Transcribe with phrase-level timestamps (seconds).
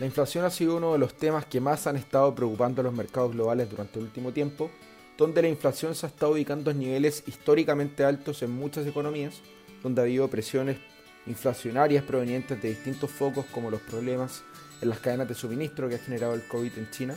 [0.00, 2.94] La inflación ha sido uno de los temas que más han estado preocupando a los
[2.94, 4.70] mercados globales durante el último tiempo,
[5.16, 9.40] donde la inflación se ha estado ubicando en niveles históricamente altos en muchas economías,
[9.82, 10.78] donde ha habido presiones
[11.26, 14.44] inflacionarias provenientes de distintos focos como los problemas
[14.80, 17.16] en las cadenas de suministro que ha generado el COVID en China,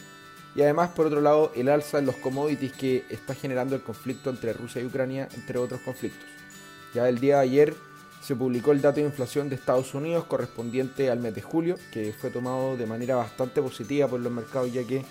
[0.55, 4.31] y además por otro lado el alza en los commodities que está generando el conflicto
[4.31, 6.27] entre Rusia y Ucrania, entre otros conflictos.
[6.95, 7.75] Ya el día de ayer
[8.21, 12.13] se publicó el dato de inflación de Estados Unidos correspondiente al mes de julio, que
[12.13, 15.03] fue tomado de manera bastante positiva por los mercados ya que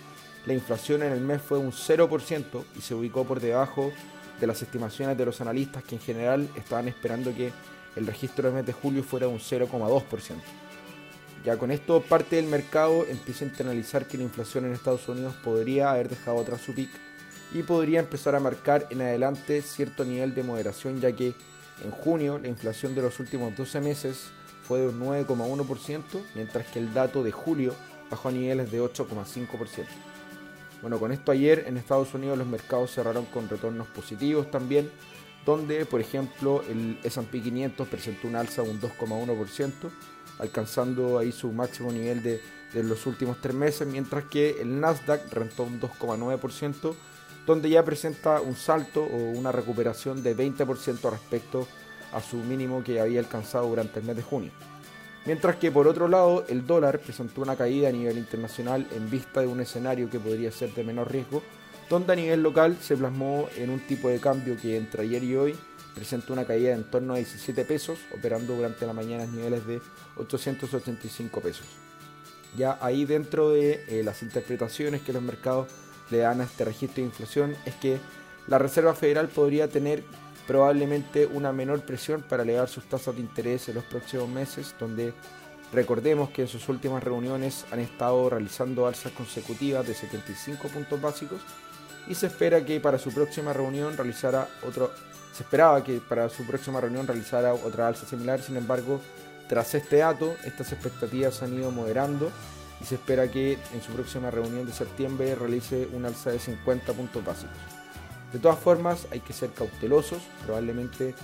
[0.46, 3.92] la inflación en el mes fue un 0% y se ubicó por debajo
[4.40, 7.52] de las estimaciones de los analistas que en general estaban esperando que
[7.96, 10.34] el registro del mes de julio fuera un 0,2%.
[11.44, 15.34] Ya con esto parte del mercado empieza a internalizar que la inflación en Estados Unidos
[15.42, 16.90] podría haber dejado atrás su pic
[17.52, 21.34] y podría empezar a marcar en adelante cierto nivel de moderación ya que
[21.84, 24.30] en junio, la inflación de los últimos 12 meses
[24.66, 26.02] fue de un 9,1%,
[26.34, 27.74] mientras que el dato de julio
[28.10, 29.86] bajó a niveles de 8,5%.
[30.82, 34.90] Bueno, con esto ayer en Estados Unidos los mercados cerraron con retornos positivos también,
[35.44, 39.72] donde por ejemplo el S&P 500 presentó un alza de un 2,1%,
[40.38, 42.40] alcanzando ahí su máximo nivel de,
[42.72, 46.94] de los últimos tres meses, mientras que el Nasdaq rentó un 2,9%,
[47.46, 51.66] donde ya presenta un salto o una recuperación de 20% respecto
[52.12, 54.52] a su mínimo que había alcanzado durante el mes de junio.
[55.26, 59.40] Mientras que por otro lado el dólar presentó una caída a nivel internacional en vista
[59.40, 61.42] de un escenario que podría ser de menor riesgo,
[61.90, 65.36] donde a nivel local se plasmó en un tipo de cambio que entre ayer y
[65.36, 65.56] hoy
[65.94, 69.82] presenta una caída en torno a 17 pesos, operando durante la mañana a niveles de
[70.16, 71.66] 885 pesos.
[72.56, 75.68] Ya ahí dentro de eh, las interpretaciones que los mercados
[76.10, 77.98] le dan a este registro de inflación es que
[78.46, 80.02] la Reserva Federal podría tener
[80.46, 85.14] probablemente una menor presión para elevar sus tasas de interés en los próximos meses, donde
[85.72, 91.40] recordemos que en sus últimas reuniones han estado realizando alzas consecutivas de 75 puntos básicos
[92.08, 94.90] y se espera que para su próxima reunión realizara otro
[95.32, 99.00] se esperaba que para su próxima reunión realizara otra alza similar, sin embargo,
[99.48, 102.30] tras este dato, estas expectativas han ido moderando
[102.80, 106.92] y se espera que en su próxima reunión de septiembre realice una alza de 50
[106.92, 107.56] puntos básicos.
[108.32, 111.14] De todas formas, hay que ser cautelosos, probablemente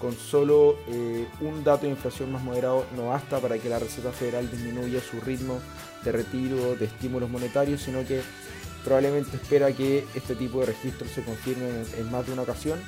[0.00, 4.12] con solo eh, un dato de inflación más moderado no basta para que la Reserva
[4.12, 5.58] Federal disminuya su ritmo
[6.04, 8.20] de retiro de estímulos monetarios, sino que
[8.84, 12.78] probablemente espera que este tipo de registros se confirmen en, en más de una ocasión.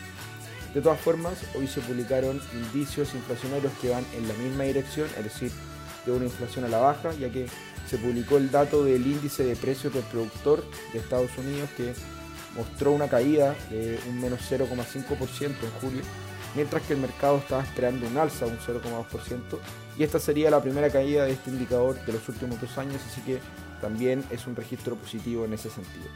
[0.74, 5.24] De todas formas, hoy se publicaron indicios inflacionarios que van en la misma dirección, es
[5.24, 5.50] decir,
[6.06, 7.46] de una inflación a la baja, ya que
[7.88, 11.94] se publicó el dato del índice de precios del productor de Estados Unidos que
[12.56, 16.02] mostró una caída de un menos 0,5% en julio,
[16.54, 19.58] mientras que el mercado estaba esperando un alza de un 0,2%,
[19.98, 23.20] y esta sería la primera caída de este indicador de los últimos dos años, así
[23.22, 23.38] que
[23.80, 26.06] también es un registro positivo en ese sentido.